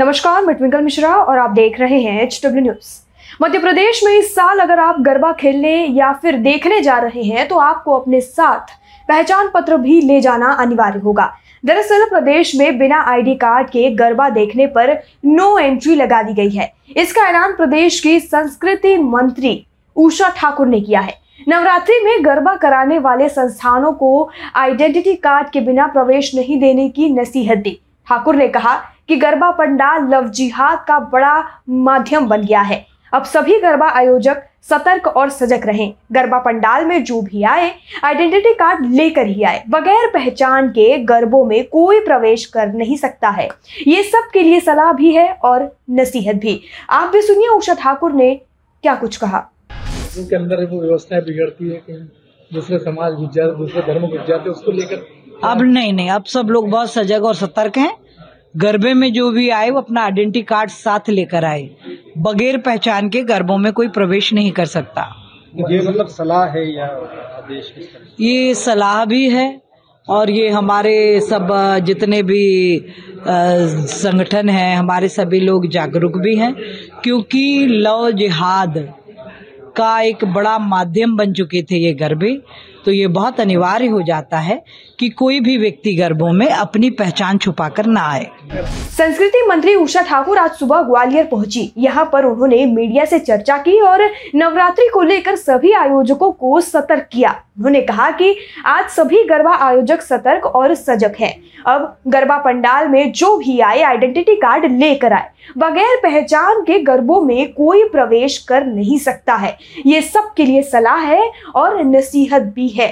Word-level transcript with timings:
नमस्कार, 0.00 0.44
मैं 0.44 0.54
ट्विंकल 0.56 0.80
मिश्रा 0.80 1.08
और 1.08 1.38
आप 1.38 1.50
देख 1.50 1.80
रहे 1.80 1.98
हैं 2.00 2.22
H 2.22 2.40
W 2.44 2.62
news 2.62 2.88
Madhya 3.42 3.58
Pradesh 3.58 4.00
में 4.04 4.12
इस 4.12 4.34
साल 4.34 4.58
अगर 4.58 4.78
आप 4.78 5.00
गरबा 5.00 5.32
खेलने 5.32 5.72
या 5.86 6.12
फिर 6.12 6.36
देखने 6.36 6.80
जा 6.80 6.96
रहे 6.98 7.22
हैं 7.22 7.48
तो 7.48 7.56
आपको 7.56 7.92
अपने 7.92 8.20
साथ 8.20 8.72
पहचान 9.08 9.50
पत्र 9.54 9.76
भी 9.76 10.00
ले 10.00 10.20
जाना 10.20 10.52
अनिवार्य 10.52 10.98
होगा। 10.98 11.34
दरअसल, 11.64 12.08
प्रदेश 12.08 12.54
में 12.54 12.78
बिना 12.78 13.00
आईडी 13.02 13.34
कार्ड 13.34 13.66
के 13.66 13.90
गरबा 13.90 14.28
देखने 14.28 14.66
पर 14.66 14.96
नो 15.24 15.58
एंट्री 15.58 15.94
लगा 15.94 16.22
दी 16.22 16.32
गई 16.32 16.50
है। 16.50 16.72
इसका 16.96 17.28
ऐलान 17.28 17.52
प्रदेश 17.52 18.00
की 18.00 18.20
संस्कृति 18.20 18.96
मंत्री 18.96 19.66
उषा 19.96 20.28
ठाकुर 20.28 20.66
ने 20.66 20.80
किया 20.80 21.00
है। 21.00 21.14
नवरात्रि 21.48 22.00
में 22.04 22.24
गरबा 22.24 22.56
कराने 22.56 22.98
वाले 22.98 23.28
संस्थानों 23.28 23.92
को 23.92 24.30
आइडेंटिटी 24.56 25.14
कार्ड 25.14 25.50
के 25.50 25.60
बिना 25.60 25.86
प्रवेश 25.86 26.34
नहीं 26.34 26.60
देने 26.60 26.88
की 26.88 27.08
नसीहत 27.08 27.58
दी। 27.58 27.80
ठाकुर 28.08 28.36
ने 28.36 28.48
कहा 28.48 28.78
कि 29.10 29.16
गरबा 29.16 29.50
पंडाल 29.50 30.06
लव 30.08 30.26
जिहाद 30.30 30.84
का 30.88 30.98
बड़ा 31.12 31.42
माध्यम 31.68 32.26
बन 32.28 32.42
गया 32.42 32.60
है। 32.62 32.84
अब 33.12 33.24
सभी 33.24 33.58
गरबा 33.60 33.86
आयोजक 33.90 34.42
सतर्क 34.62 35.06
और 35.08 35.30
सजग 35.30 35.66
रहें। 35.66 35.92
गरबा 36.12 36.38
पंडाल 36.38 36.84
में 36.86 37.02
जो 37.04 37.20
भी 37.22 37.42
आए 37.44 37.72
आइडेंटिटी 38.04 38.52
कार्ड 38.54 38.84
लेकर 38.90 39.26
ही 39.26 39.42
आए। 39.42 39.62
बगैर 39.68 40.06
पहचान 40.08 40.68
के 40.68 40.96
गरबों 41.04 41.44
में 41.44 41.64
कोई 41.68 41.98
प्रवेश 42.00 42.44
कर 42.46 42.72
नहीं 42.72 42.96
सकता 42.96 43.28
है। 43.30 43.48
ये 43.86 44.02
सब 44.02 44.28
के 44.32 44.42
लिए 44.42 44.60
सलाह 44.60 44.92
भी 44.92 45.12
है 45.14 45.28
और 45.44 45.68
नसीहत 45.92 46.36
भी। 46.36 46.60
आप 46.90 47.10
भी 47.12 47.22
सुनिए 47.22 47.48
उषा 47.48 47.74
ठाकुर 47.74 48.12
ने 48.12 48.34
क्या 48.84 48.94
कुछ 48.94 49.16
कहा। 49.16 49.38
के 49.70 50.36
अंदर 50.36 50.64
वो 50.66 50.80
व्यवस्थाएँ 50.80 51.22
बिगड़ती 51.22 51.68
है 51.68 51.76
कहीं 51.78 52.04
दूसरे 52.50 52.78
समाज 52.78 53.18
जाते 53.34 53.56
दूसरे 53.56 53.82
धर्म 53.82 54.06
जाते 54.28 54.50
उसको 54.50 54.72
लेकर 54.72 55.02
अब 55.44 55.62
नहीं 55.62 55.92
नहीं 55.92 56.10
अब 56.10 56.24
सब 56.26 56.48
लोग 56.50 56.70
बहुत 56.70 56.92
सजग 56.92 57.24
और 57.24 57.34
सतर्क 57.34 57.78
हैं। 57.78 57.92
गरबे 58.54 58.92
में 58.94 59.12
जो 59.12 59.30
भी 59.30 59.48
आए 59.50 59.70
वो 59.70 59.80
अपना 59.80 60.02
आइडेंटिटी 60.02 60.42
कार्ड 60.44 60.70
साथ 60.70 61.08
लेकर 61.10 61.44
आए। 61.44 61.68
बगैर 62.18 62.58
पहचान 62.58 63.08
के 63.08 63.22
गरबों 63.24 63.58
में 63.58 63.72
कोई 63.72 63.88
प्रवेश 63.88 64.32
नहीं 64.32 64.50
कर 64.52 64.66
सकता। 64.66 65.02
ये 65.70 65.80
मतलब 65.80 66.06
सलाह 66.08 66.46
है 66.48 66.64
या 66.74 66.86
आदेश 66.86 67.72
ये 68.20 68.54
सलाह 68.56 69.04
भी 69.04 69.28
है 69.30 69.46
और 70.06 70.30
ये 70.30 70.48
हमारे 70.50 71.20
सब 71.20 71.48
जितने 71.84 72.22
भी 72.22 72.44
संगठन 73.22 74.48
हैं 74.48 74.76
हमारे 74.76 75.08
सभी 75.08 75.40
लोग 75.40 75.66
जागरूक 75.68 76.16
भी 76.18 76.34
हैं 76.36 76.54
क्योंकि 77.02 77.66
लव 77.66 78.10
जिहाद 78.12 78.78
का 79.76 80.00
एक 80.00 80.24
बड़ा 80.32 80.58
माध्यम 80.58 81.16
बन 81.16 81.32
चुके 81.32 81.62
थे 81.62 81.76
ये 81.76 81.92
गरबे। 81.94 82.32
तो 82.84 82.92
ये 82.92 83.06
बहुत 83.08 83.40
अनिवार्य 83.40 83.86
हो 83.86 84.02
जाता 84.02 84.38
है 84.38 84.62
कि 84.98 85.08
कोई 85.08 85.40
भी 85.40 85.56
व्यक्ति 85.58 85.94
गर्भों 85.94 86.32
में 86.32 86.48
अपनी 86.48 86.90
पहचान 86.90 87.38
छुपा 87.38 87.68
कर 87.68 87.86
न 87.86 87.96
आए। 87.96 88.26
संस्कृति 88.90 89.46
मंत्री 89.48 89.74
उषा 89.74 90.02
ठाकुर 90.02 90.38
आज 90.38 90.50
सुबह 90.50 90.82
ग्वालियर 90.82 91.24
पहुँची। 91.24 91.70
यहाँ 91.78 92.08
पर 92.12 92.24
उन्होंने 92.24 92.64
मीडिया 92.66 93.04
से 93.04 93.18
चर्चा 93.18 93.56
की 93.58 93.78
और 93.80 94.08
नवरात्रि 94.34 94.88
को 94.94 95.02
लेकर 95.02 95.36
सभी 95.36 95.72
आयोजकों 95.72 96.30
को 96.32 96.60
सतर्क 96.60 97.08
किया। 97.12 97.30
उन्होंने 97.58 97.80
कहा 97.80 98.10
कि 98.10 98.34
आज 98.66 98.88
सभी 98.90 99.22
गरबा 99.24 99.54
आयोजक 99.56 100.02
सतर्क 100.02 100.46
और 100.46 100.74
सजग 100.74 101.16
हैं। 101.20 101.34
अब 101.66 101.96
गरबा 102.08 102.36
पंडाल 102.38 102.88
में 102.88 103.12
जो 103.12 103.36
भी 103.36 103.58
आए, 103.60 103.82
आइडेंटिटी 103.82 104.34
कार्ड 104.34 104.64
लेकर 104.72 105.12
आए। 105.12 105.28
बगैर 105.58 105.96
पहचान 106.02 106.62
के 106.62 106.78
गरबों 106.78 107.20
में 107.22 107.52
कोई 107.52 107.84
प्रवेश 107.84 108.38
कर 108.38 108.64
नहीं 108.66 108.98
सकता 108.98 109.34
है। 109.34 109.56
ये 109.86 110.00
सबके 110.02 110.44
लिए 110.44 110.62
सलाह 110.62 110.98
है 110.98 111.30
और 111.54 111.82
नसीहत 111.86 112.42
भी 112.54 112.68
है। 112.70 112.88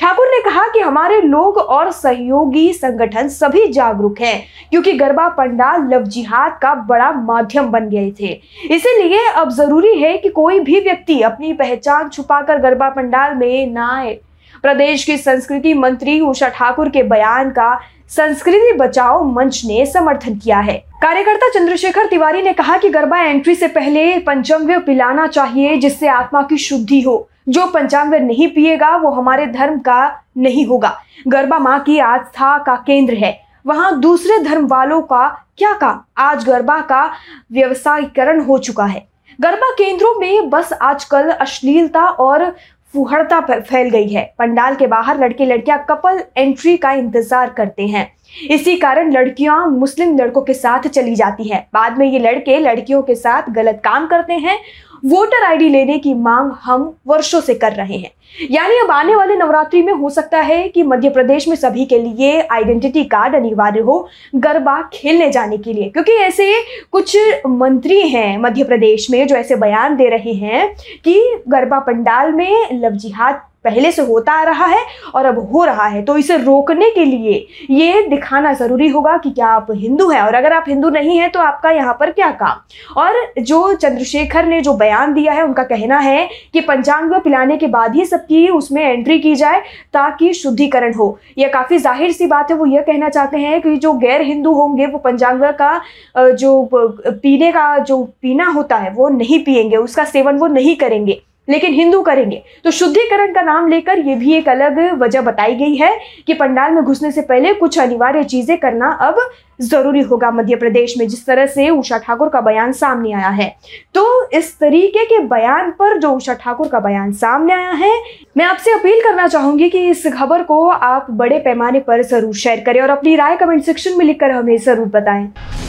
ठाकुर 0.00 0.26
ने 0.26 0.40
कहा 0.42 0.66
कि 0.68 0.80
हमारे 0.80 1.20
लोग 1.20 1.56
और 1.56 1.90
सहयोगी 1.90 2.72
संगठन 2.72 3.28
सभी 3.28 3.66
जागरूक 3.68 4.20
हैं, 4.20 4.42
क्योंकि 4.70 4.92
गरबा 4.92 5.28
पंडाल 5.28 5.88
लव 5.88 6.04
जिहाद 6.04 6.58
का 6.62 6.74
बड़ा 6.84 7.10
माध्यम 7.12 7.68
बन 7.68 7.88
गए 7.88 8.10
थे। 8.20 8.32
इसीलिए 8.70 9.26
अब 9.28 9.50
ज़रूरी 9.50 9.94
है 9.94 10.16
कि 10.18 10.28
कोई 10.28 10.60
भी 10.60 10.80
व्यक्ति 10.80 11.20
अपनी 11.20 11.52
पहचान 11.52 12.08
छुपाकर 12.08 12.58
गरबा 12.58 12.88
पंडाल 12.88 13.34
में 13.34 13.66
ना 13.66 13.88
आए। 13.96 14.18
प्रदेश 14.62 15.04
की 15.04 15.16
संस्कृति 15.16 15.74
मंत्री 15.74 16.20
उषा 16.20 16.48
ठाकुर 16.48 16.88
के 16.88 17.02
बयान 17.02 17.50
का 17.50 17.74
संस्कृति 18.08 18.72
बचाओ 18.72 19.22
मंच 19.24 19.62
ने 19.66 19.84
समर्थन 19.86 20.34
किया 20.34 20.58
है। 20.58 20.76
कार्यकर्ता 21.02 21.48
चंद्रशेखर 21.50 22.06
तिवारी 22.06 22.42
ने 22.42 22.52
कहा 22.52 22.76
कि 22.78 22.88
गरबा 22.88 23.20
एंट्री 23.20 23.54
से 23.54 23.68
पहले 23.68 24.18
पंचमव्य 24.18 24.78
पिलाना 24.78 25.26
चाहिए, 25.26 25.76
जिससे 25.76 26.08
आत्मा 26.08 26.42
की 26.42 26.56
शुद्धि 26.58 27.00
हो। 27.00 27.16
जो 27.46 27.66
पंचांग 27.66 28.14
नहीं 28.14 28.48
पिएगा, 28.48 28.96
वो 28.96 29.10
हमारे 29.10 29.46
धर्म 29.46 29.78
का 29.78 30.20
नहीं 30.36 30.66
होगा। 30.66 30.96
गरबा 31.28 31.58
माँ 31.58 31.78
की 31.80 31.98
आस्था 31.98 32.56
का 32.58 32.76
केंद्र 32.76 33.14
है। 33.14 33.38
वहाँ 33.66 33.98
दूसरे 34.00 34.38
धर्म 34.38 34.66
वालों 34.66 35.00
का 35.02 35.26
क्या 35.58 35.72
काम? 35.72 36.00
आज 36.18 36.44
गरबा 36.44 36.80
का 36.80 37.04
व्यवसायीकरण 37.52 38.40
हो 38.40 38.58
चुका 38.58 38.84
है। 38.84 39.06
गरबा 39.40 39.70
केंद्रों 39.70 40.14
में 40.20 40.50
बस 40.50 40.72
आजकल 40.72 41.30
अश्लीलता 41.30 42.04
और 42.04 42.50
फुहड़ता 42.94 43.40
फैल 43.40 43.88
गई 43.90 44.08
है। 44.08 44.22
पंडाल 44.38 44.74
के 44.74 44.86
बाहर 44.86 45.18
लड़के 45.18 45.44
लड़कियाँ 45.44 45.78
कपल 45.90 46.22
एंट्री 46.36 46.76
का 46.76 46.92
इंतज़ार 46.92 47.50
करते 47.50 47.86
हैं। 47.86 48.06
इसी 48.50 48.76
कारण 48.76 49.10
लड़कियाँ 49.12 49.66
मुस्लिम 49.68 50.16
लड़कों 50.18 50.42
के 50.42 50.54
साथ 50.54 50.86
चली 50.88 51.14
जाती 51.14 51.48
हैं। 51.48 51.66
बाद 51.74 51.98
में 51.98 52.06
ये 52.06 52.18
लड़के 52.18 52.58
लड़कियों 52.58 53.02
के 53.02 53.14
साथ 53.14 53.50
गलत 53.50 53.80
काम 53.84 54.06
करते 54.06 54.34
हैं 54.34 54.58
वोटर 55.04 55.42
आईडी 55.44 55.68
लेने 55.68 55.98
की 55.98 56.12
मांग 56.14 56.50
हम 56.62 56.92
वर्षों 57.06 57.40
से 57.40 57.54
कर 57.54 57.72
रहे 57.72 57.96
हैं। 57.96 58.10
यानी 58.50 58.78
अब 58.78 58.90
आने 58.90 59.14
वाले 59.16 59.34
नवरात्रि 59.36 59.82
में 59.82 59.92
हो 59.92 60.10
सकता 60.10 60.40
है 60.40 60.68
कि 60.68 60.82
मध्य 60.82 61.10
प्रदेश 61.10 61.48
में 61.48 61.56
सभी 61.56 61.84
के 61.84 61.98
लिए 61.98 62.40
आइडेंटिटी 62.42 63.04
कार्ड 63.04 63.34
अनिवार्य 63.34 63.80
हो 63.80 63.98
गरबा 64.34 64.80
खेलने 64.92 65.30
जाने 65.30 65.58
के 65.58 65.72
लिए। 65.72 65.88
क्योंकि 65.88 66.12
ऐसे 66.12 66.52
कुछ 66.92 67.16
मंत्री 67.46 68.00
हैं 68.08 68.36
मध्य 68.38 68.64
प्रदेश 68.64 69.10
में 69.10 69.26
जो 69.26 69.36
ऐसे 69.36 69.56
बयान 69.56 69.96
दे 69.96 70.08
रहे 70.08 70.32
हैं 70.32 70.74
कि 71.04 71.20
गरबा 71.48 71.78
पंडाल 71.78 72.32
में 72.32 72.80
लव 72.80 72.96
जिहाद 72.96 73.40
पहले 73.64 73.92
से 73.92 74.02
होता 74.02 74.32
आ 74.32 74.42
रहा 74.44 74.66
है 74.66 74.84
और 75.14 75.26
अब 75.26 75.38
हो 75.52 75.64
रहा 75.64 75.86
है। 75.86 76.02
तो 76.04 76.16
इसे 76.18 76.36
रोकने 76.38 76.90
के 76.90 77.04
लिए 77.04 77.46
ये 77.72 78.02
दिखाना 78.08 78.52
ज़रूरी 78.54 78.88
होगा 78.88 79.16
कि 79.16 79.30
क्या 79.30 79.46
आप 79.48 79.66
हिंदू 79.72 80.08
हैं 80.10 80.20
और 80.22 80.34
अगर 80.34 80.52
आप 80.52 80.64
हिंदू 80.68 80.90
नहीं 80.90 81.18
हैं 81.18 81.30
तो 81.32 81.40
आपका 81.40 81.70
यहाँ 81.70 81.96
पर 82.00 82.10
क्या 82.12 82.30
काम? 82.32 82.60
और 82.96 83.14
जो 83.40 83.72
चंद्रशेखर 83.74 84.46
ने 84.46 84.60
जो 84.60 84.74
बयान 84.74 85.14
दिया 85.14 85.32
है, 85.32 85.42
उनका 85.44 85.62
कहना 85.64 85.98
है 85.98 86.28
कि 86.52 86.60
पंचांग 86.62 87.12
पिलाने 87.14 87.56
के 87.56 87.66
बाद 87.68 87.94
ही 87.96 88.04
सबकी 88.06 88.48
उसमें 88.50 88.82
एंट्री 88.82 89.18
की 89.18 89.34
जाए 89.34 89.60
ताकि 89.94 90.32
शुद्धिकरण 90.34 90.94
हो। 90.94 91.18
यह 91.38 91.48
काफ़ी 91.50 91.78
ज़ाहिर 91.78 92.12
सी 92.12 92.26
बात 92.26 92.50
है, 92.50 92.56
वो 92.56 92.66
यह 92.66 92.82
कहना 92.82 93.08
चाहते 93.08 93.38
हैं 93.38 93.60
कि 93.62 93.76
जो 93.76 93.92
गैर 93.94 94.22
हिंदू 94.22 94.52
होंगे, 94.54 94.86
वो 94.86 94.98
पंचांग 95.00 95.42
का 95.54 95.80
जो 96.16 96.68
पीने 96.72 97.50
का 97.52 97.76
जो 97.80 98.02
पीना 98.22 98.48
होता 98.48 98.76
है, 98.76 98.90
वो 98.90 99.08
नहीं 99.10 99.44
पियेंगे, 99.44 99.76
उसका 99.76 100.04
सेवन 100.06 100.38
वो 100.38 100.46
नहीं 100.48 100.76
करेंगे। 100.76 101.20
लेकिन 101.48 101.72
हिंदू 101.74 102.00
करेंगे। 102.02 102.42
तो 102.64 102.70
शुद्धिकरण 102.70 103.32
का 103.34 103.42
नाम 103.42 103.68
लेकर 103.68 103.98
यह 103.98 104.18
भी 104.18 104.32
एक 104.34 104.48
अलग 104.48 104.78
वजह 105.00 105.20
बताई 105.22 105.54
गई 105.54 105.76
है 105.76 105.96
कि 106.26 106.34
पंडाल 106.34 106.72
में 106.72 106.82
घुसने 106.84 107.10
से 107.12 107.22
पहले 107.22 107.54
कुछ 107.54 107.78
अनिवार्य 107.78 108.24
चीज़ें 108.24 108.56
करना 108.58 108.90
अब 109.02 109.18
ज़रूरी 109.62 110.00
होगा 110.02 110.30
मध्य 110.30 110.56
प्रदेश 110.56 110.94
में, 110.98 111.06
जिस 111.08 111.26
तरह 111.26 111.46
से 111.46 111.68
उषा 111.70 111.98
ठाकुर 111.98 112.28
का 112.28 112.40
बयान 112.40 112.72
सामने 112.72 113.12
आया 113.12 113.28
है। 113.30 113.48
तो 113.94 114.28
इस 114.30 114.58
तरीके 114.58 115.04
के 115.04 115.18
बयान 115.26 115.70
पर 115.72 115.98
जो 115.98 116.10
उषा 116.12 116.34
ठाकुर 116.34 116.68
का 116.68 116.80
बयान 116.80 117.12
सामने 117.14 117.52
आया 117.54 117.70
है, 117.72 117.92
मैं 118.36 118.44
आपसे 118.44 118.72
अपील 118.72 119.02
करना 119.02 119.26
चाहूँगी 119.28 119.68
कि 119.70 119.88
इस 119.90 120.06
खबर 120.14 120.42
को 120.42 120.66
आप 120.68 121.06
बड़े 121.12 121.38
पैमाने 121.40 121.80
पर 121.80 122.02
ज़रूर 122.04 122.34
शेयर 122.36 122.60
करें 122.60 122.80
और 122.82 122.90
अपनी 122.90 123.14
राय 123.16 123.36
कमेंट 123.36 123.62
सेक्शन 123.64 123.98
में 123.98 124.04
लिखकर 124.06 124.30
हमें 124.30 124.56
ज़रूर 124.58 124.88
बताएँ। 124.90 125.63